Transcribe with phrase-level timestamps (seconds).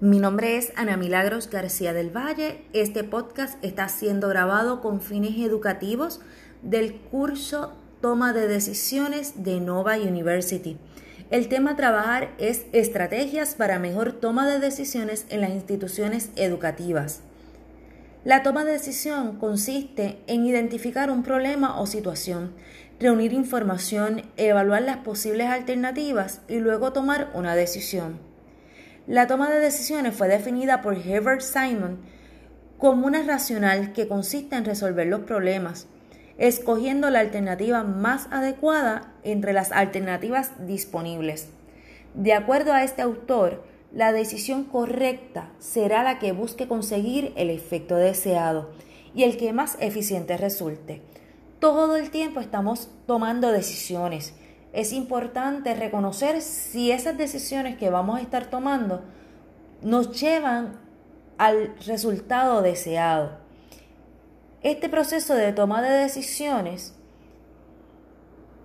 [0.00, 2.62] Mi nombre es Ana Milagros García del Valle.
[2.72, 6.20] Este podcast está siendo grabado con fines educativos
[6.62, 10.76] del curso Toma de Decisiones de Nova University.
[11.30, 17.22] El tema a trabajar es estrategias para mejor toma de decisiones en las instituciones educativas.
[18.24, 22.52] La toma de decisión consiste en identificar un problema o situación,
[23.00, 28.37] reunir información, evaluar las posibles alternativas y luego tomar una decisión.
[29.08, 31.98] La toma de decisiones fue definida por Herbert Simon
[32.76, 35.86] como una racional que consiste en resolver los problemas,
[36.36, 41.48] escogiendo la alternativa más adecuada entre las alternativas disponibles.
[42.12, 47.96] De acuerdo a este autor, la decisión correcta será la que busque conseguir el efecto
[47.96, 48.72] deseado
[49.14, 51.00] y el que más eficiente resulte.
[51.60, 54.34] Todo el tiempo estamos tomando decisiones
[54.72, 59.02] es importante reconocer si esas decisiones que vamos a estar tomando
[59.82, 60.78] nos llevan
[61.38, 63.38] al resultado deseado.
[64.62, 66.94] Este proceso de toma de decisiones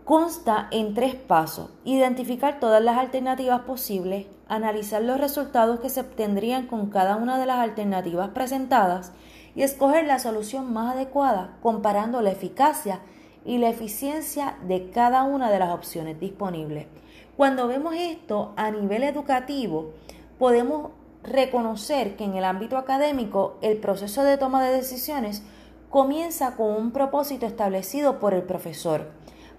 [0.04, 1.70] consta en tres pasos.
[1.86, 7.46] Identificar todas las alternativas posibles, analizar los resultados que se obtendrían con cada una de
[7.46, 9.14] las alternativas presentadas
[9.56, 13.00] y escoger la solución más adecuada comparando la eficacia
[13.46, 16.88] y la eficiencia de cada una de las opciones disponibles.
[17.36, 19.94] Cuando vemos esto a nivel educativo,
[20.38, 20.92] podemos
[21.24, 25.44] reconocer que en el ámbito académico el proceso de toma de decisiones
[25.90, 29.12] comienza con un propósito establecido por el profesor.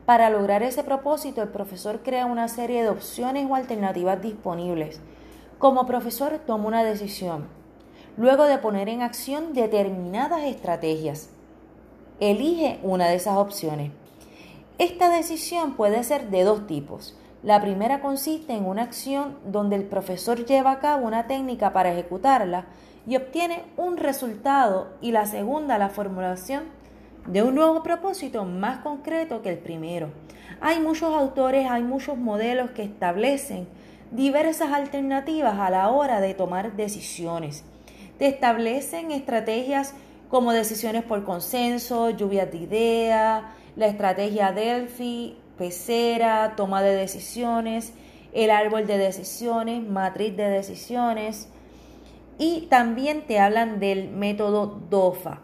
[0.06, 5.00] Para lograr ese propósito, el profesor crea una serie de opciones o alternativas disponibles.
[5.58, 7.46] Como profesor toma una decisión,
[8.16, 11.30] luego de poner en acción determinadas estrategias
[12.20, 13.90] elige una de esas opciones.
[14.78, 17.16] Esta decisión puede ser de dos tipos.
[17.42, 21.92] La primera consiste en una acción donde el profesor lleva a cabo una técnica para
[21.92, 22.66] ejecutarla
[23.06, 26.64] y obtiene un resultado y la segunda la formulación
[27.26, 30.08] de un nuevo propósito más concreto que el primero.
[30.60, 33.68] Hay muchos autores, hay muchos modelos que establecen
[34.10, 37.64] diversas alternativas a la hora de tomar decisiones.
[38.18, 39.94] Te establecen estrategias
[40.34, 43.44] como decisiones por consenso, lluvias de ideas,
[43.76, 47.92] la estrategia Delphi, pecera, toma de decisiones,
[48.32, 51.48] el árbol de decisiones, matriz de decisiones.
[52.36, 55.38] Y también te hablan del método DOFA.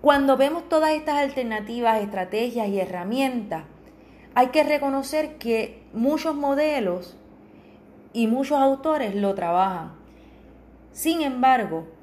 [0.00, 3.66] Cuando vemos todas estas alternativas, estrategias y herramientas,
[4.34, 7.16] hay que reconocer que muchos modelos
[8.12, 9.92] y muchos autores lo trabajan.
[10.90, 11.99] Sin embargo,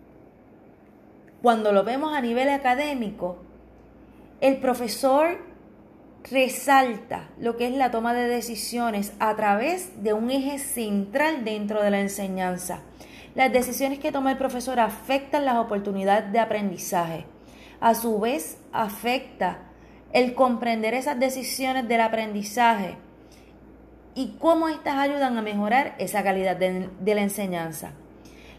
[1.48, 3.38] cuando lo vemos a nivel académico,
[4.42, 5.38] el profesor
[6.30, 11.82] resalta lo que es la toma de decisiones a través de un eje central dentro
[11.82, 12.82] de la enseñanza.
[13.34, 17.26] Las decisiones que toma el profesor afectan las oportunidades de aprendizaje.
[17.80, 19.60] A su vez, afecta
[20.12, 22.98] el comprender esas decisiones del aprendizaje
[24.16, 27.94] y cómo éstas ayudan a mejorar esa calidad de, de la enseñanza.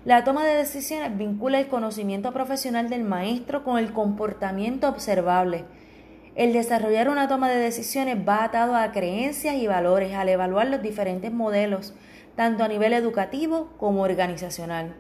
[0.09, 5.67] La toma de decisiones vincula el conocimiento profesional del maestro con el comportamiento observable.
[6.35, 10.81] El desarrollar una toma de decisiones va atado a creencias y valores al evaluar los
[10.81, 11.93] diferentes modelos,
[12.37, 14.95] tanto a nivel educativo como organizacional.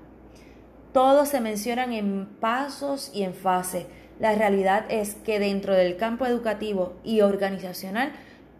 [0.93, 3.87] Todos se mencionan en pasos y en fases.
[4.21, 8.13] La realidad es que dentro del campo educativo y organizacional,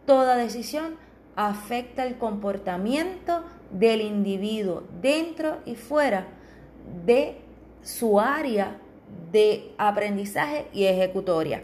[0.07, 0.97] toda decisión
[1.37, 6.38] afecta el comportamiento del individuo dentro y fuera
[7.05, 7.37] de
[7.83, 8.79] su área
[9.33, 11.63] de aprendizaje y ejecutoria.